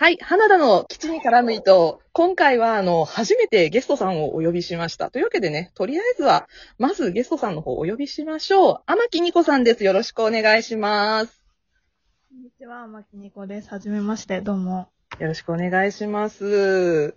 [0.00, 2.00] はい、花田の基地に絡む糸。
[2.12, 5.10] 今回は、あの、初めてゲストさんをお呼びしました。
[5.10, 6.48] というわけでね、とりあえずは、
[6.78, 8.82] まずゲストさんの方をお呼びしましょう。
[8.86, 9.82] 天木ニコさんです。
[9.82, 11.42] よろしくお願いします。
[12.30, 13.70] こんにちは、まきにこです。
[13.70, 14.86] はじめまして、どうも。
[15.18, 17.16] よろしくお願いします。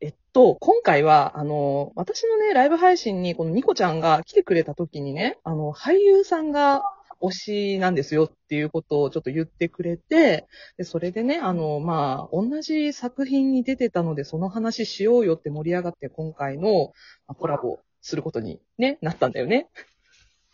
[0.00, 6.82] えっと、今回は、あの、私のね、ライブ配信に、このニコちゃんが来てくれた時にね、あの、俳優さんが
[7.20, 10.46] 推しなんですよっていうことをちょっと言ってくれて、
[10.76, 16.92] で、それでね、あの、まあ、同じ作品に出てたので、その話しようよって盛り上がって、今回の
[17.26, 19.68] まあコラボすることにね、なったんだよね。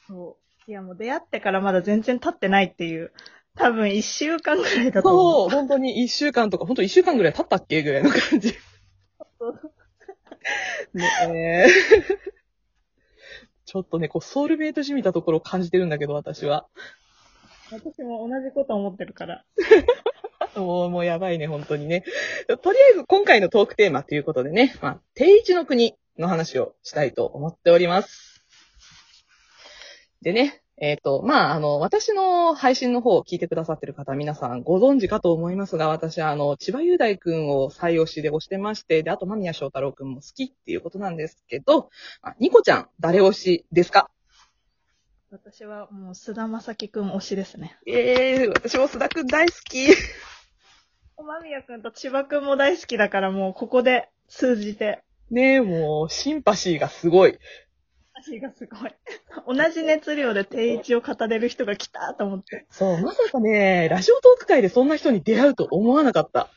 [0.06, 0.36] そ
[0.68, 0.70] う。
[0.70, 3.12] いや、もう出会ってからまだ全然経ってないっていう。
[3.56, 5.50] 多分一週間ぐらいだと思う。
[5.50, 8.54] そう、本当に一週間とか、本当一週間ぐらい経ったっけぐらいの感じ。
[10.94, 11.68] ねえ。
[13.70, 16.66] ちょっとね、こう、ソウルメイトじみたところを感じてるんだけど、私は。
[17.70, 19.44] 私も同じこと思ってるから。
[20.60, 22.02] もう、もうやばいね、本当にね。
[22.62, 28.42] とりあえず、今回のトークテーマということでね、まあ、定一の国の話をしたいと思っております。
[30.20, 41.90] でね、えっ、と、まあ、あの、私の配信の方を聞いてくださってる方、皆さんご存知かと思いますが、私は、あの、千葉雄大くんを最推しで推してまして、で、あと、間宮祥太郎くんも好きっていうことなんですけど、
[42.22, 44.10] まあ、ニコちゃん、誰推しですか？
[45.30, 47.78] 私はもう菅田正樹くん推しですね。
[47.86, 49.86] ええー、私も須田くん大好き。
[51.22, 55.04] 間宮くんと千葉くんも大好きだからもうここで通じて。
[55.30, 57.38] ねえ、もう、シンパシーがすごい。
[58.22, 58.94] 私がすごい。
[59.46, 62.66] 同じ熱量で定位置を語れる人が来たと思って。
[62.70, 66.50] そう、まさかね、ラジオトーク会でそんな人に出会うと思わなかった。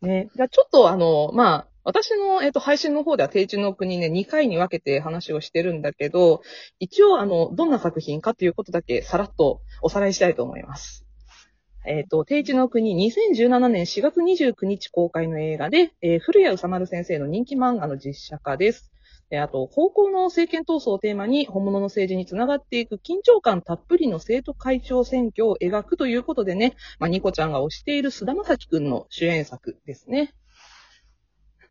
[0.00, 0.30] ね。
[0.34, 6.42] じゃあちょっとあの、まあ、私の、えっと、配信の方では定地の国ね、2回に分けて話をしてるんだけど、
[6.78, 11.04] 一応あの、どんな作品かということだけさらっとおさらいしたいと思います。
[11.84, 18.91] えっ、と、定地の国2017年4月29日公開の映画で、えー古谷宇佐丸先生の人気漫画の実写化です。
[19.32, 30.34] えーあと、高校の政権闘争をテーマに本物の政治につながっていく緊張感たっぷりの生徒会長選挙を描くということでね、まあ、ニコちゃんが推している菅田将暉くんの主演作ですね。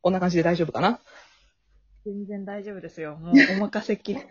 [0.01, 0.99] こんな感じで大丈夫かな？
[2.03, 3.17] 全然大丈夫ですよ。
[3.17, 4.17] もうお任せき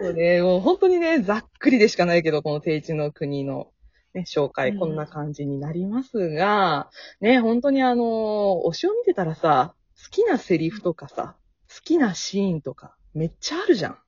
[0.00, 3.66] そうね、もう本当にね、ざっくりでしかないけど、この定一の国の、
[4.14, 6.88] ね、紹介、うんこんな感じになりますが、
[7.20, 11.36] ね、本当にあの、推しを見てたらさ、好きなセリフとかさ、
[11.68, 13.98] 好きなシーンとか、めっちゃあるじゃん。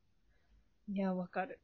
[0.93, 1.61] いや、わかる。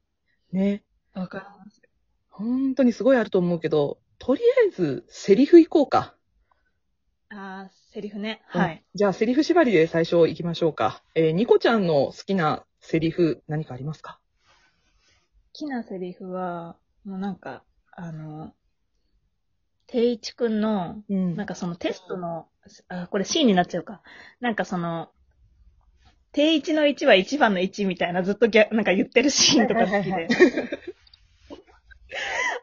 [0.51, 0.83] ね。
[1.13, 1.81] わかります。
[2.29, 6.15] 本当にすごいあると思うけど、とりあえず、セリフ行こうか。
[7.29, 8.41] あー、セリフね。
[8.53, 8.83] うんはい。
[8.95, 11.03] じゃあ、セリフ縛りで最初行きましょうか。
[11.15, 14.19] えーニコちゃんの好きなセリフ、何かありますか？
[15.53, 18.53] 好きなセリフは、もうなんか、あの、
[19.93, 22.47] 定一くんの、うんなんかそのテストの、
[22.87, 24.01] あ、これ C になっちゃうか。
[24.39, 25.09] なんかその、
[26.31, 30.27] 定一の1は1番の1みたいなずっとギャなんか言ってるシーンとか好きで。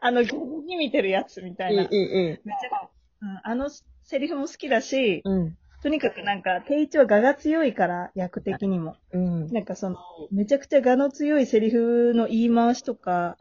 [0.01, 1.83] あの、ギャグに見てるやつみたいな。
[1.83, 2.89] うんめっちゃ、
[3.21, 3.69] うん、あの
[4.03, 5.33] セリフも好きだし、うん。
[5.33, 5.57] うん。
[5.81, 8.97] とにかくなんか、定一は我が強いから、役的にも。
[9.13, 9.47] うん。
[9.53, 9.95] なんかその、
[10.31, 13.37] めちゃくちゃ我の強いセリフの言い回しとか。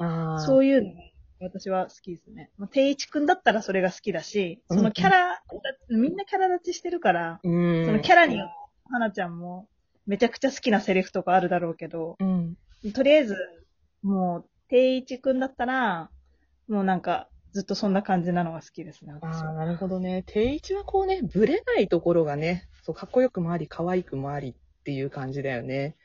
[0.46, 0.92] そういうの、
[1.40, 2.50] 私は好きですね。
[2.58, 5.42] まあ、定一くんだったらそれが好きだし、そのキャラ、
[5.88, 7.86] みんなキャラ立ちしてるから、うん。
[7.86, 8.38] そのキャラに
[8.90, 9.68] 花ちゃんも、
[10.06, 12.56] めちゃくちゃ好きなセリフとかあるだろうけど、うん。
[12.92, 13.36] とりあえず、
[14.02, 16.10] もう、定一くんだったら、
[16.68, 19.52] もうなんか、ずっとそんな感じなのが好きですね、私ああ、は。
[19.54, 20.22] なるほどね。
[20.26, 25.96] 定一はこうね、ブレないところがね、そう、かっこよくもあり、可愛くもありっていう感じだよね。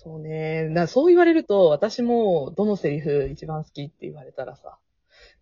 [0.00, 0.72] そうね。
[0.72, 4.78] だそう言われると、私も、どのセリフ一番好きって言われたらさ、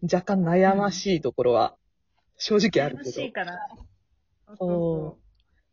[0.03, 1.77] 若干悩ましいところは、
[2.39, 3.33] 正直あるけど楽しい。
[3.33, 3.59] かな。
[4.59, 5.23] そう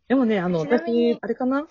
[0.10, 1.62] でもね、あの、私、あれかな？
[1.62, 1.68] はい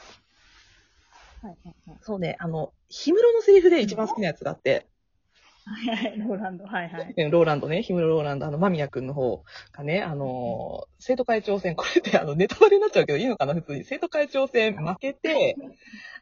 [1.45, 4.87] はいはいそうね、あの、氷室のセリフで一番好きなやつがあって、
[5.65, 7.15] はいはい、ローランド、はいはい。
[7.17, 13.55] うんローランドね、氷室ローランド、あの、間宮くんの方がね、あの、生徒会長選、これってあの、ネタバレになっちゃうけどいいのかな？
[13.55, 13.85] 普通に。
[13.85, 15.57] 生徒会長選負けて、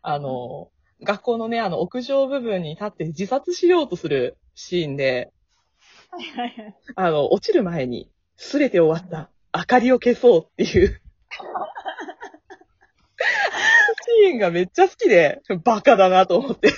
[0.03, 0.71] あの、
[1.03, 5.33] 学校のね、あの、屋上部分に立って自殺しようとするシーンで、
[6.11, 6.75] はいはいはい。
[6.97, 11.01] あの、落ちる前に、すれて終わった、明かりを消そうっていう。
[14.27, 16.69] シーンがめっちゃ好きで、バカだなと思って。
[16.69, 16.75] は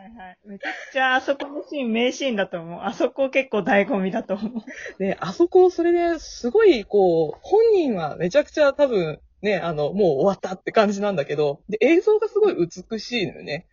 [0.00, 0.38] いはい。
[0.46, 2.80] めちゃくちゃあそこのシーン、名シーンだと思う。
[2.82, 4.98] あそこ結構醍醐味だと思う。
[4.98, 13.66] で、あそこ、それですごい、こう、本人はめちゃくちゃ多分、ね、あの、もう終わったって感じなんだけど、で、映像がすごい美しいのよね。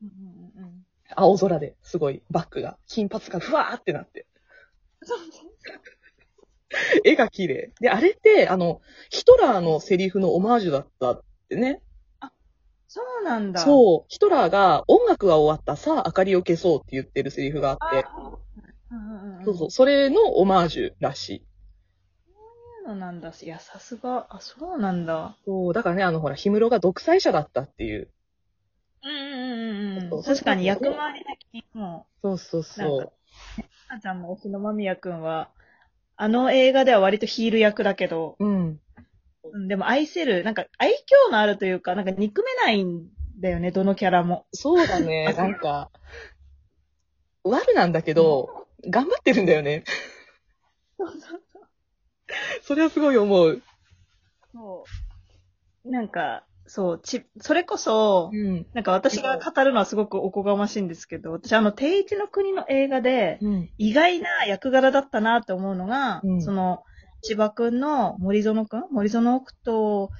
[0.00, 0.86] うんうんうん
[1.16, 4.26] 青空で、すごい、バックが、金髪がふわーってなって。
[7.04, 7.72] 絵が綺麗。
[7.78, 8.80] で、あれって、あの、
[9.10, 11.82] ヒトラーのセリフのオマージュだったってね。
[12.88, 13.60] そうなんだ。
[13.60, 13.64] う。
[13.64, 18.06] そう、ヒトラーが音楽が終わったさあ明かりを消そうって言ってるセリフがあって。
[19.44, 21.44] そうそう、それのオマージュらしい。
[22.86, 23.46] そうなんだし。
[23.46, 25.36] いや、さすが、あ、そうなんだ。
[25.46, 28.10] そう、だからね、あの、ほら、氷室が独裁者だったっていう。
[29.02, 30.22] うんうんうんうん。
[30.22, 33.12] 確かに役回りだけもそうそうそか、
[33.88, 35.50] あちゃんの推しの間宮くんは、
[36.16, 38.44] あの映画では割とヒール役だけど、う。
[38.44, 38.80] うん。
[39.44, 40.90] うんでも愛せる、なんか愛
[41.28, 43.08] 嬌のあるというか、なんか憎めないん
[43.38, 44.46] だよね、どのキャラも。
[44.52, 45.90] そうだね、 なんか、
[47.44, 49.84] 悪なんだけど、頑張ってるんだよね。
[50.98, 51.43] そうそう
[52.62, 53.62] それはすごい思う。
[54.52, 54.84] そ
[55.84, 55.90] う。
[55.90, 58.66] なんか、そう、ち、それこそ、ん。
[58.72, 63.70] なんか私が語るのはすごくおこがましいんですけど、私あの、定一の国の映画で、うん。
[63.76, 66.82] 意外な役柄だったなって思うのが、うんその、
[67.22, 68.84] 千葉くんの森園くん？
[68.90, 70.10] 森園奥斗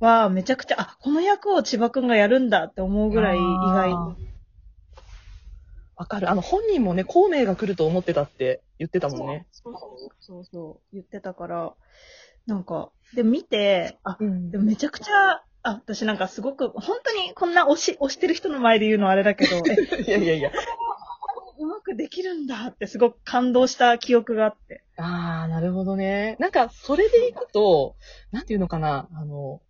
[0.00, 3.94] はめちゃくちゃ、あ、この役を千葉くんがやるんだって思うぐらい意外
[5.96, 6.30] わかる。
[6.30, 9.46] あの、本人もね、孔明が来ると思ってたって言ってたもんね。
[9.52, 11.74] そうそうそうそう、言ってたから、
[12.46, 20.50] なんか、で、見て、あ、うんでもめちゃくちゃ、あ、私なんかすごく、本当にこんな推し、推してる人の前で言うのはあれだけど、いやいやいや。
[21.58, 24.84] うまくできるんだってすごく感動した記憶があって。
[24.96, 26.36] ああ、なるほどね。
[26.40, 27.96] なんか、それでいくと、
[28.32, 29.62] なんていうのかな、あの、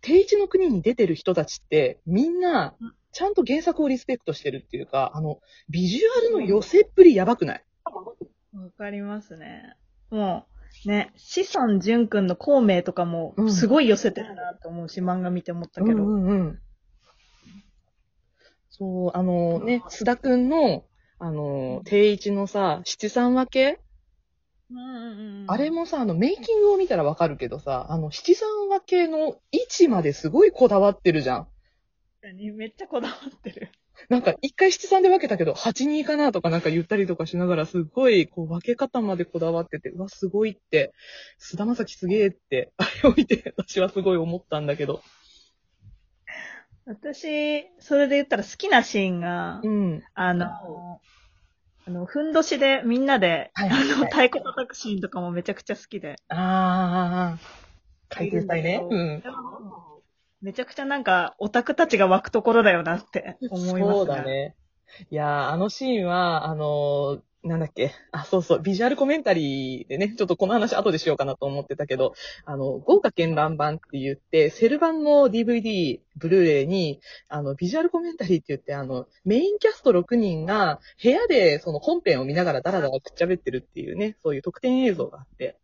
[0.00, 2.74] 定一の国に出てる人たちって、みんな、
[3.16, 5.40] ちゃんと原作をリスペクトしてるっていうか、あの、
[5.70, 7.64] ビジュアルの寄せっぷりやばくない？
[8.52, 9.74] わかりますね。
[10.10, 10.44] も
[10.84, 16.04] う、ね、志尊淳くんの孔明とかもう、んすごい寄せてるなと思うし、漫画見て思ったけど。
[16.04, 16.58] うんうんうん。
[18.68, 20.84] そう、あのね、須田くんの、
[21.18, 23.80] あの、定一のさ、七三分け、
[24.70, 31.48] うんうんうんあれもさ、あの、メイキングを見たらわかるけどさ、あの、七三分けの位置まですごいこだわってるじゃん。
[32.34, 33.70] めっちゃこだわってる。
[34.08, 40.92] なんか、一回七三で分けたけど、八二かなとかなんか言ったりとかしながら、すごい、こう、分け方までこだわってて、うわ、すごいって、
[41.38, 45.02] 菅田将暉すげえって、あれを見て、私はすごい思ったんだけど。
[46.84, 50.04] 私、それで言ったら好きなシーンが、うん。
[50.14, 51.00] あの、
[51.88, 56.16] あの、ふんどしでみんなで、はいはいはいあの、太鼓叩くシーンとかもめちゃくちゃ好きで。
[56.28, 57.38] ああ、
[58.10, 58.80] 海天祭ね。
[58.88, 59.22] うん。
[60.46, 63.82] めちゃくちゃなんか、オタクたちが湧くところだよなって思いますね。
[63.82, 64.22] そうだ。
[64.22, 64.54] ね。
[65.10, 67.90] いやー、あのシーンは、あのーなんだっけ？
[68.12, 72.14] あ、そうそう、ビジュアルコメンタリーでね、ちょっとこの話後でしようかなと思ってたけど、
[72.44, 85.56] あの、豪華絢爛版って言って、セル版の DVD、ブルーレイに、あの、ビジュアルコメンタリーって言って、あの、メインキャスト6人が部屋でその本編を見ながらダラダラくっちゃべってるっていうね、そういう特典映像があって、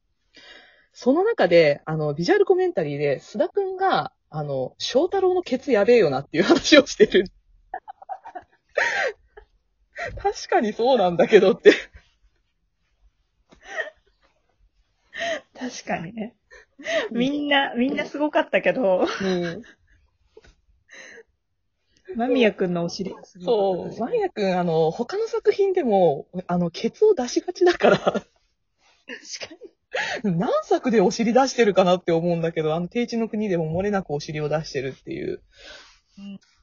[0.93, 7.27] その中で、あの、ビジュアルコメンタリーで、須田くんが、あの、翔太郎のケツやべえよなっていう話をしてる。
[10.19, 11.73] 確かにそうなんだけどって。
[15.55, 16.35] 確かにね。
[17.11, 19.63] みんな、みんなすごかったけど、うん。
[22.17, 28.27] 間宮くんのお尻がすごそう、かったですマリア君、あの、他の作品でも、あの、ケツを出しがちだから、確か
[29.63, 29.73] に。
[30.25, 35.43] 何作でお尻出してるかなって思うんだけど、あの、定地の国でも漏れなくお尻を出してるっていう。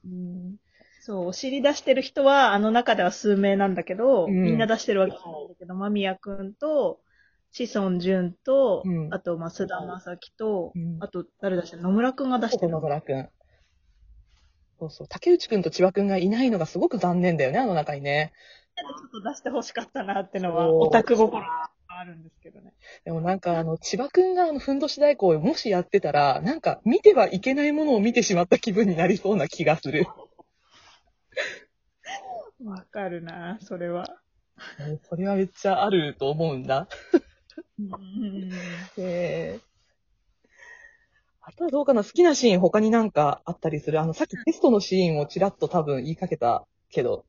[0.05, 0.55] うん
[1.01, 6.99] そう、お尻出してる人は、あの中では数名なんだけど、うんみんな出してるわけじゃないんだけど、間宮くんと、
[7.51, 12.71] 志尊淳と、うんあと、まあ、須田正樹と、うんあと、誰出してる野村くんが出してる。
[12.71, 13.27] 野村君。
[14.79, 15.07] そうそう。
[15.07, 18.33] 竹内くんと千葉くんがいないのがすごく残念だよね、あの中にね。
[18.77, 21.43] ちょっと出してほしかったなってのは、オタク心
[21.99, 22.73] があるんですけどね。
[23.03, 30.05] でもなんか、あの、千葉くんがあの、ふんどし太鼓をもしやってたら、なんか、見てはいけないものを見てしまった気分になりそうな気がする。
[32.63, 34.05] わかるな、それは。
[35.09, 36.87] それはめっちゃあると思うんだ。
[37.79, 38.49] うん
[38.97, 39.61] へー
[41.41, 43.99] あとはどうかな好きなシーン他になんかあったりする？
[43.99, 47.28] あの、さっきテストのシーンをちらっと多分言いかけたけど、あ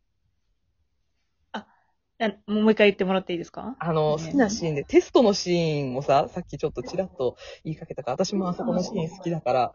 [2.46, 3.76] もう一回言ってもらっていいですか？
[3.78, 9.72] あの、ね好きなシーンで、テストのシーンをさ、さっきちょっとちらっと言いかけたから、私もあそこのシーン好きだから。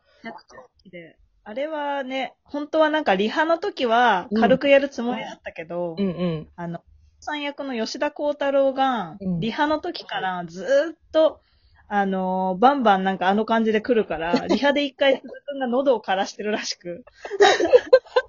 [1.48, 6.48] あれはね、本当はなんかリハの時は軽くやるつもりだったけど、うんうん。
[6.56, 6.82] あの、
[7.20, 11.42] さん役の吉田幸太郎が、うんリハの時からずーっと、
[11.88, 17.06] あのーバンバンなんかあの感じで来るから、リハで一回鈴くんが喉を枯らしてるらしく。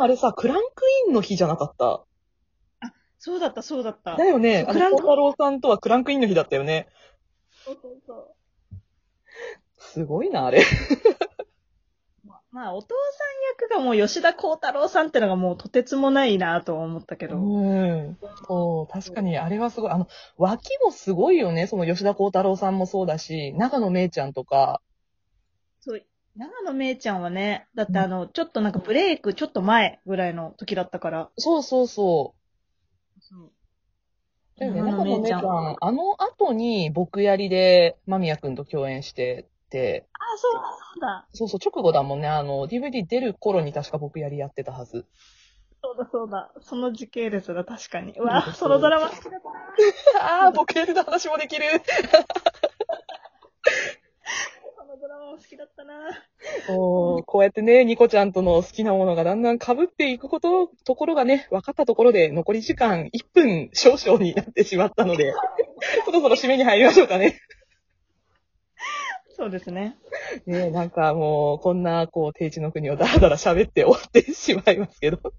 [0.00, 2.04] あれさ、クランクインの日じゃなかった？
[3.18, 4.16] そうだった、そうだった。
[4.16, 4.64] だよね。
[4.68, 6.88] あの、クランク孝太郎さんとはクランクインの日だったよね。
[7.64, 8.34] そうそうそう。
[9.76, 10.62] すごいな、あれ。
[12.50, 17.36] まあ、お父さん役がもう吉田幸太郎さんってのがもうとてつもないなとは思ったけど。
[17.36, 18.18] うん。
[18.46, 19.90] そう、確かに、あれはすごい。
[19.90, 20.08] あの、
[20.38, 21.66] 脇もすごいよね。
[21.66, 24.80] その吉田幸太郎さんもそうだし、長野めいちゃんとか。
[26.38, 31.30] 長野めいちゃんはね、だってあの、ちょっとなんかブレイクちょっと前ぐらいの時だったから。
[31.36, 32.34] そうそうそ
[33.18, 33.20] う。
[33.20, 33.50] そう。
[34.58, 35.44] だよね、長長野めいちゃん。
[35.44, 35.76] あ、ん。
[35.80, 40.06] あの後に、僕やりで、間宮くんと共演してて、
[40.38, 41.26] そうだ、そうだ。
[41.32, 42.28] そうそう、直後だもんね。
[42.28, 45.06] あの、DVD 出る頃に確か僕やりやってたはず。
[45.82, 46.52] そうだ、そうだ。
[46.60, 48.12] その時系列だ、確かに。
[48.12, 49.40] うわ、そのドラマ好きだっ
[50.12, 50.18] た。
[50.44, 51.64] ああ、僕やりの話もできる。
[55.38, 55.94] 好きだったな。
[56.68, 65.32] お ーこうやってね、ニコちゃんとの好きなものがだんだん被っていくこと、ところがね、分かったところで残り時間1分少々になってしまったので、
[66.04, 67.40] そろそろ締めに入りましょうかね。
[69.30, 69.96] そうですね。
[70.46, 75.32] ねなんかもう、こんな、こう、定地の国をだらだら喋って終わってしまいますけど。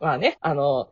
[0.00, 0.90] まあね、あの、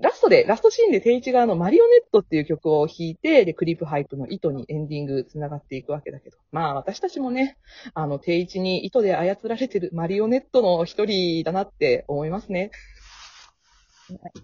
[0.00, 6.36] ラストで、ラストシーンで定一があの、マリオネットっていう曲を弾いて、で、クリープハイプの糸にエンディング繋がっていくわけだけど。
[6.52, 7.56] まあ、私たちもね、
[7.94, 12.70] あの、定一に糸で操られてるマリオネットの一人だなって思いますね。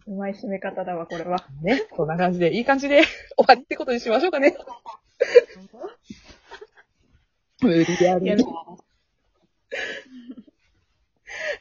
[0.06, 1.46] うまい締め方だわ、これは。
[1.62, 3.02] ね、こんな感じで、いい感じで
[3.36, 4.56] 終わりってことにしましょうかね。
[7.60, 8.44] 無理やり。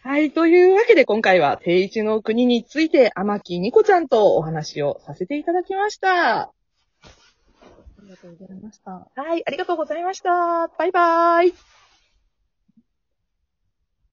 [0.04, 0.32] はい。
[0.32, 6.40] というわけで今回は定一の国について天木ニコちゃんとお話をさせていただきました。
[6.42, 6.52] あ
[8.04, 8.92] りがとうございました。
[8.92, 9.44] はい。
[9.46, 10.68] ありがとうございました。
[10.78, 11.54] バイバイ。